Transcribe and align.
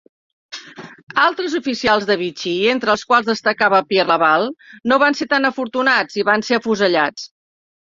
Altres 1.23 1.57
oficials 1.59 2.07
de 2.11 2.17
Vichy, 2.21 2.53
entre 2.71 2.93
els 2.95 3.05
quals 3.11 3.29
destacava 3.29 3.83
Pierre 3.93 4.11
Laval, 4.13 4.49
no 4.93 5.01
van 5.07 5.21
ser 5.23 5.31
tan 5.37 5.49
afortunats 5.53 6.19
i 6.23 6.27
van 6.33 6.49
ser 6.51 6.61
afusellats. 6.61 7.31